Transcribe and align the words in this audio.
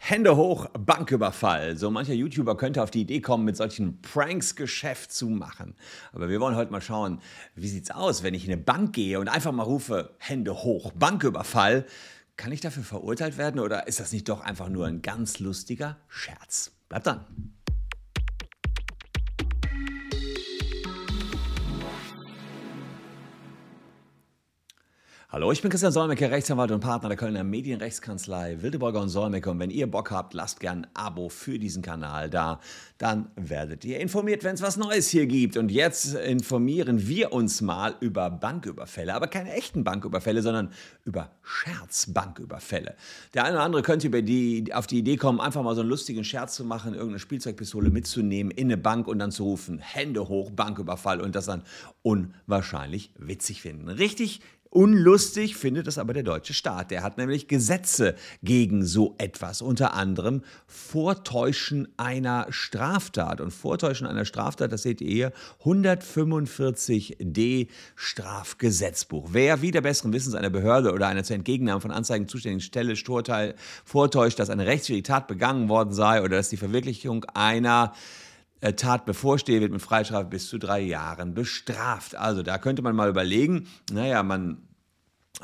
Hände 0.00 0.36
hoch, 0.36 0.66
Banküberfall. 0.78 1.76
So 1.76 1.90
mancher 1.90 2.14
YouTuber 2.14 2.56
könnte 2.56 2.82
auf 2.82 2.90
die 2.90 3.02
Idee 3.02 3.20
kommen, 3.20 3.44
mit 3.44 3.56
solchen 3.56 4.00
Pranks 4.00 4.54
Geschäft 4.54 5.12
zu 5.12 5.28
machen. 5.28 5.74
Aber 6.12 6.28
wir 6.28 6.40
wollen 6.40 6.54
heute 6.56 6.70
mal 6.70 6.80
schauen, 6.80 7.20
wie 7.56 7.68
sieht's 7.68 7.90
aus, 7.90 8.22
wenn 8.22 8.32
ich 8.32 8.46
in 8.46 8.52
eine 8.52 8.62
Bank 8.62 8.94
gehe 8.94 9.18
und 9.18 9.28
einfach 9.28 9.52
mal 9.52 9.64
rufe, 9.64 10.14
Hände 10.18 10.62
hoch, 10.62 10.92
Banküberfall. 10.92 11.84
Kann 12.36 12.52
ich 12.52 12.60
dafür 12.60 12.84
verurteilt 12.84 13.36
werden 13.36 13.60
oder 13.60 13.88
ist 13.88 13.98
das 13.98 14.12
nicht 14.12 14.28
doch 14.28 14.40
einfach 14.40 14.68
nur 14.68 14.86
ein 14.86 15.02
ganz 15.02 15.40
lustiger 15.40 15.98
Scherz? 16.08 16.70
Bleibt 16.88 17.06
dran. 17.06 17.26
Hallo, 25.30 25.52
ich 25.52 25.60
bin 25.60 25.70
Christian 25.70 25.92
Solmecke, 25.92 26.30
Rechtsanwalt 26.30 26.70
und 26.70 26.80
Partner 26.80 27.10
der 27.10 27.18
Kölner 27.18 27.44
Medienrechtskanzlei 27.44 28.62
Wildeborger 28.62 29.02
und 29.02 29.10
Solmecke. 29.10 29.50
Und 29.50 29.58
wenn 29.58 29.68
ihr 29.68 29.86
Bock 29.86 30.10
habt, 30.10 30.32
lasst 30.32 30.58
gern 30.58 30.86
ein 30.86 30.86
Abo 30.94 31.28
für 31.28 31.58
diesen 31.58 31.82
Kanal 31.82 32.30
da. 32.30 32.60
Dann 32.96 33.30
werdet 33.36 33.84
ihr 33.84 34.00
informiert, 34.00 34.42
wenn 34.42 34.54
es 34.54 34.62
was 34.62 34.78
Neues 34.78 35.10
hier 35.10 35.26
gibt. 35.26 35.58
Und 35.58 35.70
jetzt 35.70 36.14
informieren 36.14 37.06
wir 37.08 37.34
uns 37.34 37.60
mal 37.60 37.94
über 38.00 38.30
Banküberfälle. 38.30 39.14
Aber 39.14 39.26
keine 39.26 39.52
echten 39.52 39.84
Banküberfälle, 39.84 40.40
sondern 40.40 40.70
über 41.04 41.30
Scherzbanküberfälle. 41.42 42.96
Der 43.34 43.44
eine 43.44 43.56
oder 43.56 43.64
andere 43.64 43.82
könnte 43.82 44.06
über 44.06 44.22
die, 44.22 44.72
auf 44.72 44.86
die 44.86 45.00
Idee 45.00 45.16
kommen, 45.16 45.42
einfach 45.42 45.62
mal 45.62 45.74
so 45.74 45.82
einen 45.82 45.90
lustigen 45.90 46.24
Scherz 46.24 46.54
zu 46.54 46.64
machen, 46.64 46.94
irgendeine 46.94 47.18
Spielzeugpistole 47.18 47.90
mitzunehmen 47.90 48.50
in 48.50 48.68
eine 48.68 48.78
Bank 48.78 49.06
und 49.06 49.18
dann 49.18 49.30
zu 49.30 49.44
rufen, 49.44 49.78
Hände 49.78 50.26
hoch, 50.26 50.50
Banküberfall 50.52 51.20
und 51.20 51.34
das 51.34 51.44
dann 51.44 51.64
unwahrscheinlich 52.00 53.12
witzig 53.18 53.60
finden. 53.60 53.90
Richtig 53.90 54.40
Unlustig 54.70 55.56
findet 55.56 55.86
es 55.86 55.96
aber 55.96 56.12
der 56.12 56.22
deutsche 56.22 56.52
Staat. 56.52 56.90
Der 56.90 57.02
hat 57.02 57.16
nämlich 57.16 57.48
Gesetze 57.48 58.14
gegen 58.42 58.84
so 58.84 59.14
etwas. 59.18 59.62
Unter 59.62 59.94
anderem 59.94 60.42
Vortäuschen 60.66 61.88
einer 61.96 62.46
Straftat. 62.50 63.40
Und 63.40 63.50
Vortäuschen 63.50 64.06
einer 64.06 64.26
Straftat, 64.26 64.70
das 64.70 64.82
seht 64.82 65.00
ihr 65.00 65.10
hier, 65.10 65.32
145d 65.64 67.68
Strafgesetzbuch. 67.96 69.30
Wer 69.32 69.62
wieder 69.62 69.80
besseren 69.80 70.12
Wissens 70.12 70.34
einer 70.34 70.50
Behörde 70.50 70.92
oder 70.92 71.08
einer 71.08 71.24
zur 71.24 71.36
Entgegennahme 71.36 71.80
von 71.80 71.90
Anzeigen 71.90 72.28
zuständigen 72.28 72.60
Stelle 72.60 72.94
vortäuscht, 73.84 74.38
dass 74.38 74.50
eine 74.50 74.66
rechtswidrige 74.66 75.08
Tat 75.08 75.28
begangen 75.28 75.68
worden 75.68 75.94
sei 75.94 76.22
oder 76.22 76.36
dass 76.36 76.50
die 76.50 76.56
Verwirklichung 76.58 77.24
einer 77.34 77.94
äh, 78.60 78.72
Tat 78.72 79.06
bevorstehe, 79.06 79.60
wird 79.60 79.72
mit 79.72 79.82
Freistrafe 79.82 80.28
bis 80.28 80.48
zu 80.48 80.58
drei 80.58 80.80
Jahren 80.80 81.34
bestraft. 81.34 82.16
Also 82.16 82.42
da 82.42 82.58
könnte 82.58 82.82
man 82.82 82.96
mal 82.96 83.08
überlegen, 83.08 83.68
naja, 83.92 84.22
man 84.22 84.67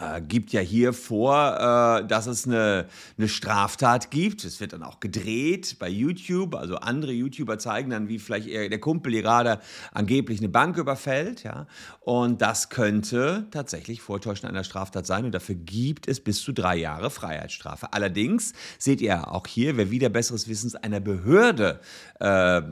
äh, 0.01 0.21
gibt 0.21 0.53
ja 0.53 0.61
hier 0.61 0.93
vor, 0.93 1.55
äh, 2.03 2.07
dass 2.07 2.27
es 2.27 2.47
eine, 2.47 2.87
eine 3.17 3.29
Straftat 3.29 4.11
gibt. 4.11 4.45
Es 4.45 4.59
wird 4.59 4.73
dann 4.73 4.83
auch 4.83 4.99
gedreht 4.99 5.77
bei 5.79 5.89
YouTube. 5.89 6.57
Also 6.57 6.77
andere 6.77 7.13
YouTuber 7.13 7.59
zeigen 7.59 7.91
dann, 7.91 8.09
wie 8.09 8.19
vielleicht 8.19 8.49
der 8.49 8.81
Kumpel 8.81 9.13
gerade 9.13 9.61
angeblich 9.93 10.41
eine 10.41 10.49
Bank 10.49 10.79
überfällt. 10.79 11.45
Ja? 11.45 11.69
Und 12.01 12.43
das 12.43 12.71
könnte 12.71 13.47
tatsächlich 13.53 14.03
Vortäuschen 14.03 14.49
einer 14.49 14.65
Straftat 14.65 15.07
sein. 15.07 15.27
Und 15.27 15.33
dafür 15.33 15.55
gibt 15.55 16.09
es 16.09 16.19
bis 16.19 16.43
zu 16.43 16.53
drei 16.53 16.77
Jahre 16.77 17.11
Freiheitsstrafe. 17.11 17.93
Allerdings 17.93 18.53
seht 18.79 19.01
ihr 19.01 19.31
auch 19.33 19.47
hier, 19.47 19.77
wer 19.77 19.93
wieder 19.93 20.09
besseres 20.09 20.49
Wissens 20.49 20.75
einer 20.75 20.99
Behörde 20.99 21.81
äh, 22.21 22.63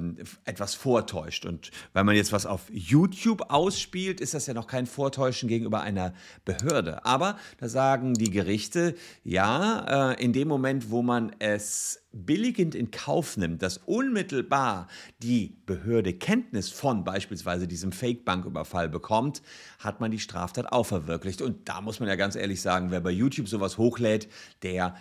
etwas 0.45 0.75
vortäuscht. 0.75 1.47
Und 1.47 1.71
wenn 1.93 2.05
man 2.05 2.17
jetzt 2.17 2.33
was 2.33 2.47
auf 2.47 2.63
YouTube 2.73 3.51
ausspielt, 3.51 4.21
ist 4.21 4.35
das 4.35 4.47
ja 4.47 4.55
noch 4.55 4.67
kein 4.67 4.87
Vortäuschen 4.87 5.49
gegenüber 5.49 5.83
einer 5.83 6.15
Behörde. 6.45 7.05
Aber 7.13 7.37
da 7.59 7.69
sagen 7.69 8.15
die 8.15 8.31
Gerichte, 8.31 8.95
ja, 9.23 10.13
äh, 10.13 10.25
in 10.25 10.33
dem 10.33 10.49
Moment, 10.49 10.91
wo 10.91 11.03
man 11.03 11.33
es 11.41 12.03
billigend 12.11 12.75
in 12.75 12.91
Kauf 12.91 13.37
nimmt, 13.37 13.61
dass 13.61 13.77
unmittelbar 13.77 14.89
die 15.23 15.59
Behörde 15.67 16.15
Kenntnis 16.15 16.71
von 16.71 17.05
beispielsweise 17.05 17.69
diesem 17.69 17.93
Fake-Banküberfall 17.93 18.89
bekommt, 18.89 19.43
hat 19.79 20.01
man 20.01 20.11
die 20.11 20.21
Straftat 20.21 20.73
auch 20.73 20.85
verwirklicht. 20.85 21.43
Und 21.43 21.69
da 21.69 21.83
muss 21.83 22.01
man 22.01 22.09
ja 22.09 22.17
ganz 22.17 22.35
ehrlich 22.35 22.63
sagen, 22.63 22.91
wer 22.91 23.01
bei 23.01 23.11
YouTube 23.11 23.47
sowas 23.47 23.77
hochlädt, 23.77 24.29
der 24.63 24.97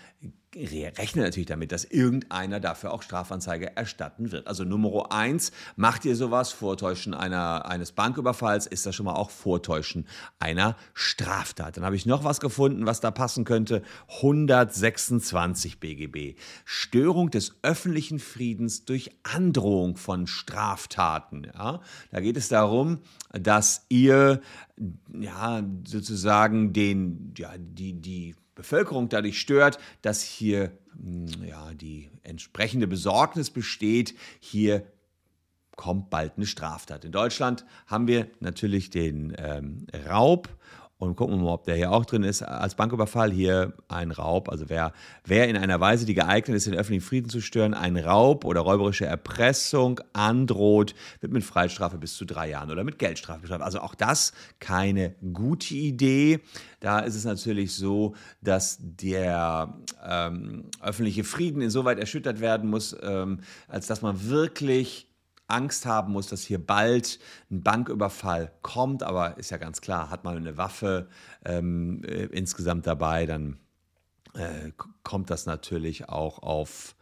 rechnet 0.56 1.26
natürlich 1.26 1.48
damit, 1.48 1.72
dass 1.72 1.86
irgendeiner 1.86 2.60
dafür 2.60 2.92
auch 2.92 3.04
Strafanzeige 3.04 3.76
erstatten 3.78 4.32
wird. 4.32 4.48
Also 4.48 4.66
Nummer 4.66 5.12
eins, 5.12 5.52
macht 5.76 6.04
ihr 6.04 6.16
sowas, 6.16 6.52
Vortäuschen 6.52 7.14
einer, 7.14 7.66
eines 7.66 7.94
Banküberfalls, 7.94 8.68
ist 8.68 8.86
das 8.86 8.96
schon 8.96 9.06
mal 9.06 9.14
auch 9.14 9.30
Vortäuschen 9.30 10.08
einer 10.40 10.76
Straftat. 10.94 11.78
Dann 11.78 11.86
habe 11.86 11.96
ich 11.96 12.06
noch 12.06 12.24
was 12.24 12.40
gefunden, 12.42 12.86
was 12.86 13.00
da 13.00 13.12
passen 13.12 13.46
könnte. 13.46 13.82
126 14.18 15.80
BGB. 15.80 16.38
Störung 16.66 17.32
des 17.32 17.56
öffentlichen 17.62 18.20
Friedens 18.20 18.84
durch 18.84 19.12
Androhung 19.24 19.96
von 19.96 20.28
Straftaten. 20.28 21.48
Ja? 21.56 21.80
Da 22.12 22.20
geht 22.20 22.36
es 22.36 22.50
darum, 22.50 23.00
dass 23.32 23.86
ihr 23.88 24.42
ja, 25.18 25.64
sozusagen 25.88 26.74
den, 26.74 27.34
ja, 27.38 27.54
die, 27.58 27.94
die 27.94 28.36
Bevölkerung 28.62 29.10
dadurch 29.10 29.40
stört, 29.40 29.80
dass 30.02 30.22
hier 30.22 30.72
hm, 30.96 31.28
ja, 31.46 31.74
die 31.74 32.10
entsprechende 32.24 32.88
Besorgnis 32.88 33.50
besteht, 33.50 34.16
hier 34.40 34.84
kommt 35.76 36.10
bald 36.10 36.34
eine 36.38 36.46
Straftat. 36.46 37.06
In 37.06 37.12
Deutschland 37.12 37.66
haben 37.88 38.08
wir 38.08 38.28
natürlich 38.40 38.90
den 38.90 39.36
ähm, 39.38 39.88
Raub 40.08 40.50
und 41.02 41.16
gucken 41.16 41.38
wir 41.38 41.46
mal, 41.46 41.54
ob 41.54 41.64
der 41.64 41.76
hier 41.76 41.92
auch 41.92 42.06
drin 42.06 42.22
ist. 42.22 42.44
Als 42.44 42.76
Banküberfall 42.76 43.32
hier 43.32 43.74
ein 43.88 44.12
Raub. 44.12 44.50
Also 44.50 44.70
wer, 44.70 44.94
wer 45.26 45.50
in 45.50 45.58
einer 45.58 45.80
Weise, 45.80 46.06
die 46.06 46.14
geeignet 46.14 46.56
ist, 46.56 46.68
den 46.68 46.76
öffentlichen 46.76 47.04
Frieden 47.04 47.28
zu 47.28 47.42
stören, 47.42 47.74
einen 47.74 47.98
Raub 47.98 48.46
oder 48.46 48.62
räuberische 48.62 49.08
Erpressung 49.08 50.00
androht, 50.14 50.94
wird 51.20 51.34
mit 51.34 51.44
Freistrafe 51.44 51.98
bis 51.98 52.16
zu 52.16 52.26
drei 52.26 52.50
Jahren 52.50 52.70
oder 52.70 52.84
mit 52.84 53.00
Geldstrafe 53.00 53.42
bestraft. 53.42 53.64
Also 53.64 53.80
auch 53.80 53.96
das 53.96 54.32
keine 54.60 55.16
gute 55.34 55.74
Idee. 55.74 56.40
Da 56.82 57.00
ist 57.00 57.16
es 57.16 57.26
natürlich 57.26 57.74
so, 57.74 58.14
dass 58.42 58.78
der 58.80 59.74
ähm, 60.08 60.66
öffentliche 60.84 61.24
Frieden 61.24 61.64
insoweit 61.64 61.98
erschüttert 61.98 62.42
werden 62.42 62.70
muss, 62.70 62.96
ähm, 63.02 63.40
als 63.68 63.88
dass 63.88 64.04
man 64.04 64.30
wirklich 64.30 65.11
Angst 65.52 65.86
haben 65.86 66.14
muss, 66.14 66.28
dass 66.28 66.42
hier 66.42 66.66
bald 66.66 67.20
ein 67.50 67.64
Banküberfall 67.64 68.52
kommt. 68.62 69.04
Aber 69.04 69.38
ist 69.38 69.52
ja 69.52 69.58
ganz 69.58 69.82
klar, 69.82 70.10
hat 70.10 70.24
man 70.24 70.38
eine 70.38 70.58
Waffe 70.58 71.10
ähm, 71.46 72.04
äh, 72.04 72.26
insgesamt 72.26 72.88
dabei, 72.88 73.26
dann 73.26 73.58
äh, 74.34 74.72
kommt 75.04 75.30
das 75.30 75.46
natürlich 75.46 76.10
auch 76.10 76.40
auf 76.40 76.96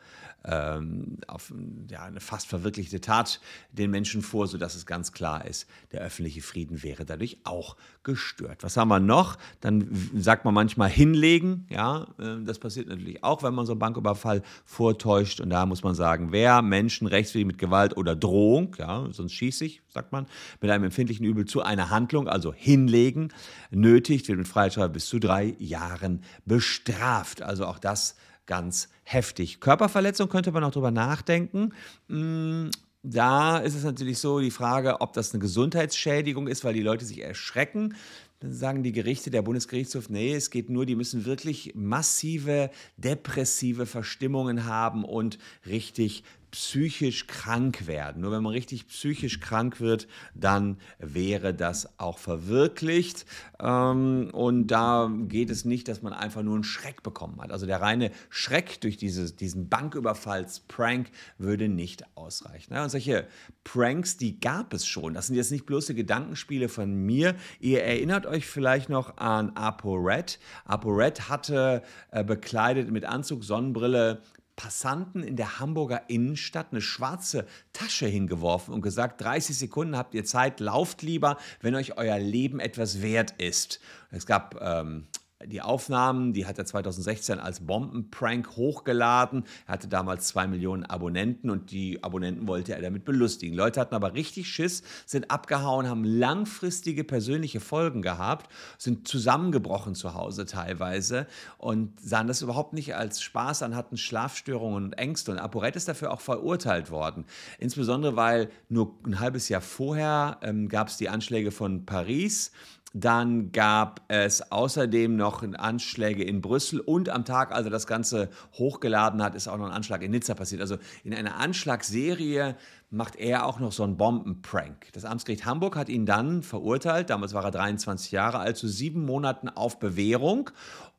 ähm, 0.45 1.17
auf 1.27 1.53
ja, 1.89 2.03
eine 2.03 2.19
fast 2.19 2.47
verwirklichte 2.47 3.01
Tat 3.01 3.39
den 3.71 3.91
Menschen 3.91 4.21
vor, 4.21 4.47
sodass 4.47 4.75
es 4.75 4.85
ganz 4.85 5.11
klar 5.11 5.45
ist, 5.45 5.67
der 5.91 6.01
öffentliche 6.01 6.41
Frieden 6.41 6.81
wäre 6.83 7.05
dadurch 7.05 7.39
auch 7.43 7.75
gestört. 8.03 8.63
Was 8.63 8.77
haben 8.77 8.87
wir 8.87 8.99
noch? 8.99 9.37
Dann 9.61 9.89
sagt 10.15 10.45
man 10.45 10.53
manchmal 10.53 10.89
hinlegen. 10.89 11.67
Ja, 11.69 12.07
äh, 12.17 12.43
das 12.43 12.59
passiert 12.59 12.87
natürlich 12.87 13.23
auch, 13.23 13.43
wenn 13.43 13.53
man 13.53 13.65
so 13.65 13.73
einen 13.73 13.79
Banküberfall 13.79 14.41
vortäuscht. 14.65 15.41
Und 15.41 15.49
da 15.49 15.65
muss 15.65 15.83
man 15.83 15.95
sagen, 15.95 16.31
wer 16.31 16.61
Menschen 16.61 17.07
rechtswidrig 17.07 17.47
mit 17.47 17.57
Gewalt 17.57 17.97
oder 17.97 18.15
Drohung, 18.15 18.75
ja, 18.79 19.07
sonst 19.11 19.33
schieße 19.33 19.65
ich, 19.65 19.81
sagt 19.89 20.11
man, 20.11 20.25
mit 20.61 20.71
einem 20.71 20.85
empfindlichen 20.85 21.25
Übel 21.25 21.45
zu 21.45 21.61
einer 21.61 21.89
Handlung, 21.89 22.27
also 22.27 22.53
hinlegen, 22.53 23.33
nötigt, 23.71 24.27
wird 24.27 24.37
mit 24.37 24.47
Freiheitsstrafe 24.47 24.89
bis 24.89 25.07
zu 25.07 25.19
drei 25.19 25.55
Jahren 25.59 26.23
bestraft. 26.45 27.41
Also 27.41 27.65
auch 27.65 27.79
das 27.79 28.15
ganz 28.49 28.89
heftig. 29.03 29.59
Körperverletzung 29.59 30.27
könnte 30.27 30.51
man 30.51 30.63
auch 30.63 30.71
drüber 30.71 30.89
nachdenken. 30.89 31.71
Mm, 32.07 32.69
da 33.03 33.59
ist 33.59 33.75
es 33.75 33.83
natürlich 33.83 34.17
so 34.17 34.39
die 34.39 34.49
Frage, 34.49 35.01
ob 35.01 35.13
das 35.13 35.31
eine 35.31 35.39
Gesundheitsschädigung 35.39 36.47
ist, 36.47 36.63
weil 36.63 36.73
die 36.73 36.81
Leute 36.81 37.05
sich 37.05 37.21
erschrecken. 37.21 37.95
Dann 38.39 38.51
sagen 38.51 38.81
die 38.81 38.91
Gerichte, 38.91 39.29
der 39.29 39.43
Bundesgerichtshof, 39.43 40.09
nee, 40.09 40.33
es 40.33 40.49
geht 40.49 40.69
nur, 40.69 40.87
die 40.87 40.95
müssen 40.95 41.25
wirklich 41.25 41.73
massive 41.75 42.71
depressive 42.97 43.85
Verstimmungen 43.85 44.65
haben 44.65 45.03
und 45.03 45.37
richtig 45.67 46.23
psychisch 46.51 47.27
krank 47.27 47.87
werden. 47.87 48.21
Nur 48.21 48.31
wenn 48.31 48.43
man 48.43 48.53
richtig 48.53 48.87
psychisch 48.87 49.39
krank 49.39 49.79
wird, 49.79 50.07
dann 50.33 50.77
wäre 50.97 51.53
das 51.53 51.99
auch 51.99 52.17
verwirklicht. 52.17 53.25
Ähm, 53.59 54.29
und 54.33 54.67
da 54.67 55.11
geht 55.27 55.49
es 55.49 55.65
nicht, 55.65 55.87
dass 55.87 56.01
man 56.01 56.13
einfach 56.13 56.43
nur 56.43 56.55
einen 56.55 56.63
Schreck 56.63 57.03
bekommen 57.03 57.41
hat. 57.41 57.51
Also 57.51 57.65
der 57.65 57.81
reine 57.81 58.11
Schreck 58.29 58.81
durch 58.81 58.97
dieses, 58.97 59.35
diesen 59.35 59.69
Banküberfalls-Prank 59.69 61.09
würde 61.37 61.69
nicht 61.69 62.05
ausreichen. 62.15 62.73
und 62.73 62.89
solche 62.89 63.27
Pranks, 63.63 64.17
die 64.17 64.39
gab 64.39 64.73
es 64.73 64.87
schon. 64.87 65.13
Das 65.13 65.27
sind 65.27 65.35
jetzt 65.35 65.51
nicht 65.51 65.65
bloße 65.65 65.93
Gedankenspiele 65.93 66.69
von 66.69 66.93
mir. 66.93 67.35
Ihr 67.59 67.83
erinnert 67.83 68.25
euch 68.25 68.47
vielleicht 68.47 68.89
noch 68.89 69.17
an 69.17 69.51
ApoRed. 69.51 70.39
ApoRed 70.65 71.29
hatte 71.29 71.83
äh, 72.11 72.23
bekleidet 72.23 72.89
mit 72.91 73.05
Anzug, 73.05 73.43
Sonnenbrille, 73.43 74.21
Passanten 74.59 75.23
in 75.23 75.37
der 75.37 75.61
Hamburger 75.61 76.09
Innenstadt 76.09 76.67
eine 76.71 76.81
schwarze 76.81 77.47
Tasche 77.71 78.07
hingeworfen 78.07 78.73
und 78.73 78.81
gesagt, 78.81 79.21
30 79.21 79.57
Sekunden 79.57 79.95
habt 79.95 80.13
ihr 80.13 80.25
Zeit, 80.25 80.59
lauft 80.59 81.01
lieber, 81.01 81.37
wenn 81.61 81.75
euch 81.75 81.97
euer 81.97 82.19
Leben 82.19 82.59
etwas 82.59 83.01
wert 83.01 83.31
ist. 83.37 83.79
Es 84.11 84.25
gab 84.25 84.59
ähm, 84.61 85.07
die 85.45 85.61
Aufnahmen, 85.61 86.33
die 86.33 86.45
hat 86.45 86.57
er 86.57 86.65
2016 86.65 87.39
als 87.39 87.61
Bombenprank 87.61 88.57
hochgeladen. 88.57 89.45
Er 89.67 89.73
hatte 89.73 89.87
damals 89.87 90.27
zwei 90.27 90.47
Millionen 90.47 90.83
Abonnenten 90.83 91.49
und 91.49 91.71
die 91.71 92.03
Abonnenten 92.03 92.45
wollte 92.45 92.73
er 92.73 92.81
damit 92.81 93.05
belustigen. 93.05 93.55
Leute 93.55 93.79
hatten 93.79 93.95
aber 93.95 94.15
richtig 94.15 94.49
Schiss, 94.49 94.83
sind 95.05 95.31
abgehauen, 95.31 95.87
haben 95.87 96.03
langfristige 96.03 97.05
persönliche 97.05 97.61
Folgen 97.61 98.01
gehabt, 98.01 98.51
sind 98.77 99.07
zusammengebrochen 99.07 99.95
zu 99.95 100.13
Hause 100.13 100.45
teilweise 100.45 101.25
und 101.57 101.97
sahen 102.01 102.27
das 102.27 102.41
überhaupt 102.41 102.73
nicht 102.73 102.95
als 102.95 103.21
Spaß 103.21 103.63
an, 103.63 103.77
hatten 103.77 103.95
Schlafstörungen 103.95 104.83
und 104.83 104.93
Ängste. 104.93 105.31
Und 105.31 105.39
ApoRed 105.39 105.77
ist 105.77 105.87
dafür 105.87 106.11
auch 106.11 106.21
verurteilt 106.21 106.91
worden. 106.91 107.23
Insbesondere, 107.59 108.17
weil 108.17 108.49
nur 108.67 108.93
ein 109.05 109.21
halbes 109.21 109.47
Jahr 109.47 109.61
vorher 109.61 110.37
ähm, 110.41 110.67
gab 110.67 110.89
es 110.89 110.97
die 110.97 111.07
Anschläge 111.07 111.51
von 111.51 111.85
Paris 111.85 112.51
dann 112.93 113.51
gab 113.51 114.01
es 114.07 114.51
außerdem 114.51 115.15
noch 115.15 115.43
Anschläge 115.57 116.23
in 116.23 116.41
Brüssel 116.41 116.79
und 116.79 117.09
am 117.09 117.25
Tag, 117.25 117.51
als 117.51 117.65
er 117.65 117.71
das 117.71 117.87
Ganze 117.87 118.29
hochgeladen 118.53 119.21
hat, 119.21 119.35
ist 119.35 119.47
auch 119.47 119.57
noch 119.57 119.67
ein 119.67 119.73
Anschlag 119.73 120.01
in 120.01 120.11
Nizza 120.11 120.33
passiert. 120.33 120.61
Also 120.61 120.77
in 121.03 121.13
einer 121.13 121.37
Anschlagsserie 121.37 122.55
macht 122.89 123.15
er 123.15 123.45
auch 123.45 123.59
noch 123.59 123.71
so 123.71 123.83
einen 123.83 123.97
Bombenprank. 123.97 124.87
Das 124.93 125.05
Amtsgericht 125.05 125.45
Hamburg 125.45 125.75
hat 125.75 125.89
ihn 125.89 126.05
dann 126.05 126.41
verurteilt, 126.41 127.09
damals 127.09 127.33
war 127.33 127.43
er 127.43 127.51
23 127.51 128.11
Jahre 128.11 128.39
alt, 128.39 128.57
zu 128.57 128.67
sieben 128.67 129.05
Monaten 129.05 129.49
auf 129.49 129.79
Bewährung 129.79 130.49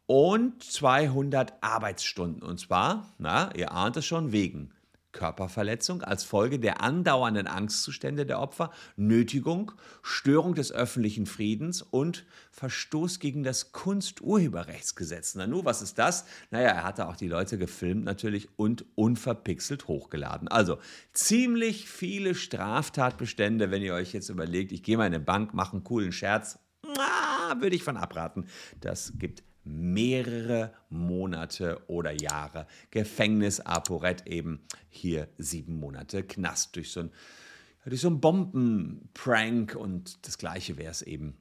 und 0.06 0.62
200 0.62 1.54
Arbeitsstunden. 1.60 2.42
Und 2.42 2.60
zwar, 2.60 3.06
na, 3.18 3.50
ihr 3.56 3.72
ahnt 3.72 3.96
es 3.96 4.06
schon, 4.06 4.32
wegen 4.32 4.70
Körperverletzung 5.12 6.02
als 6.02 6.24
Folge 6.24 6.58
der 6.58 6.82
andauernden 6.82 7.46
Angstzustände 7.46 8.26
der 8.26 8.40
Opfer, 8.40 8.70
Nötigung, 8.96 9.72
Störung 10.02 10.54
des 10.54 10.72
öffentlichen 10.72 11.26
Friedens 11.26 11.82
und 11.82 12.24
Verstoß 12.52 13.18
gegen 13.18 13.42
das 13.42 13.72
Kunsturheberrechtsgesetz. 13.72 15.34
Na 15.34 15.46
nu, 15.46 15.64
was 15.64 15.82
ist 15.82 15.98
das? 15.98 16.24
Naja, 16.50 16.68
er 16.68 16.84
hatte 16.84 17.08
auch 17.08 17.16
die 17.16 17.28
Leute 17.28 17.58
gefilmt 17.58 18.04
natürlich 18.04 18.48
und 18.56 18.84
unverpixelt 18.94 19.88
hochgeladen. 19.88 20.48
Also 20.48 20.78
ziemlich 21.12 21.88
viele 21.88 22.34
Straftatbestände, 22.34 23.70
wenn 23.70 23.82
ihr 23.82 23.94
euch 23.94 24.12
jetzt 24.12 24.28
überlegt, 24.28 24.72
ich 24.72 24.82
gehe 24.82 24.96
mal 24.96 25.06
in 25.06 25.14
eine 25.14 25.24
Bank, 25.24 25.54
mache 25.54 25.72
einen 25.72 25.84
coolen 25.84 26.12
Scherz, 26.12 26.58
na, 26.82 27.60
würde 27.60 27.76
ich 27.76 27.82
von 27.82 27.96
abraten. 27.96 28.46
Das 28.80 29.12
gibt 29.16 29.42
mehrere 29.64 30.72
Monate 30.88 31.80
oder 31.86 32.12
Jahre 32.12 32.66
Gefängnis, 32.90 33.60
Aporet 33.60 34.26
eben 34.26 34.60
hier 34.88 35.28
sieben 35.38 35.76
Monate 35.76 36.22
Knast 36.22 36.76
durch 36.76 36.92
so 36.92 37.00
ein, 37.00 37.10
durch 37.84 38.00
so 38.00 38.10
Bombenprank 38.10 39.74
und 39.74 40.26
das 40.26 40.38
gleiche 40.38 40.76
wäre 40.76 40.90
es 40.90 41.02
eben, 41.02 41.36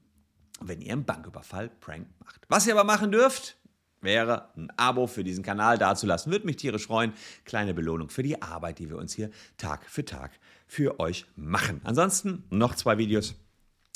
wenn 0.61 0.81
ihr 0.81 0.93
einen 0.93 1.05
Banküberfall 1.05 1.69
Prank 1.69 2.07
macht. 2.23 2.45
Was 2.49 2.67
ihr 2.67 2.73
aber 2.73 2.83
machen 2.83 3.11
dürft, 3.11 3.57
wäre 4.01 4.49
ein 4.55 4.71
Abo 4.77 5.07
für 5.07 5.23
diesen 5.23 5.43
Kanal 5.43 5.77
dazulassen. 5.77 6.31
Würde 6.31 6.45
mich 6.45 6.57
tierisch 6.57 6.87
freuen. 6.87 7.13
Kleine 7.45 7.73
Belohnung 7.73 8.09
für 8.09 8.23
die 8.23 8.41
Arbeit, 8.41 8.79
die 8.79 8.89
wir 8.89 8.97
uns 8.97 9.13
hier 9.13 9.29
Tag 9.57 9.89
für 9.89 10.05
Tag 10.05 10.31
für 10.67 10.99
euch 10.99 11.25
machen. 11.35 11.81
Ansonsten 11.83 12.43
noch 12.49 12.75
zwei 12.75 12.97
Videos, 12.97 13.35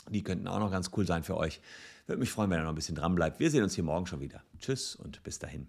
die 0.10 0.24
könnten 0.24 0.48
auch 0.48 0.60
noch 0.60 0.72
ganz 0.72 0.92
cool 0.96 1.06
sein 1.06 1.24
für 1.24 1.38
euch. 1.38 1.62
Würde 2.06 2.20
mich 2.20 2.32
freuen, 2.32 2.50
wenn 2.50 2.60
ihr 2.60 2.64
noch 2.64 2.72
ein 2.72 2.76
bisschen 2.76 2.96
dran 2.96 3.16
bleibt. 3.16 3.40
Wir 3.40 3.50
sehen 3.50 3.64
uns 3.64 3.76
hier 3.76 3.84
morgen 3.84 4.06
schon 4.06 4.20
wieder. 4.20 4.44
Tschüss 4.60 4.96
und 4.96 5.24
bis 5.24 5.40
dahin. 5.40 5.68